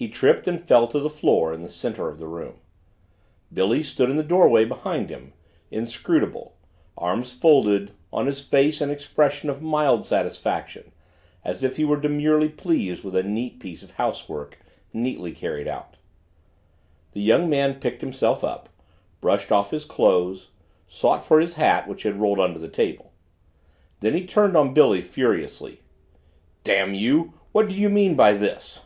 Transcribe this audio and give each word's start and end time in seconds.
He 0.00 0.06
tripped 0.06 0.46
and 0.46 0.62
fell 0.62 0.86
to 0.86 1.00
the 1.00 1.10
floor 1.10 1.52
in 1.52 1.62
the 1.64 1.68
center 1.68 2.06
of 2.08 2.20
the 2.20 2.28
room. 2.28 2.60
Billy 3.52 3.82
stood 3.82 4.08
in 4.08 4.14
the 4.14 4.22
doorway 4.22 4.64
behind 4.64 5.10
him, 5.10 5.32
inscrutable, 5.72 6.54
arms 6.96 7.32
folded, 7.32 7.90
on 8.12 8.26
his 8.26 8.40
face 8.40 8.80
an 8.80 8.90
expression 8.90 9.50
of 9.50 9.60
mild 9.60 10.06
satisfaction 10.06 10.92
as 11.44 11.64
if 11.64 11.78
he 11.78 11.84
were 11.84 12.00
demurely 12.00 12.48
pleased 12.48 13.02
with 13.02 13.16
a 13.16 13.24
neat 13.24 13.58
piece 13.58 13.82
of 13.82 13.90
housework, 13.90 14.60
neatly 14.92 15.32
carried 15.32 15.66
out. 15.66 15.96
The 17.10 17.20
young 17.20 17.50
man 17.50 17.80
picked 17.80 18.00
himself 18.00 18.44
up, 18.44 18.68
brushed 19.20 19.50
off 19.50 19.72
his 19.72 19.84
clothes, 19.84 20.46
sought 20.86 21.26
for 21.26 21.40
his 21.40 21.54
hat, 21.54 21.88
which 21.88 22.04
had 22.04 22.20
rolled 22.20 22.38
under 22.38 22.60
the 22.60 22.68
table. 22.68 23.14
Then 23.98 24.14
he 24.14 24.24
turned 24.24 24.56
on 24.56 24.74
Billy 24.74 25.00
furiously. 25.00 25.80
"Damn 26.62 26.94
you 26.94 27.34
what 27.50 27.68
do 27.68 27.74
you 27.74 27.88
mean 27.88 28.14
by 28.14 28.34
this?" 28.34 28.82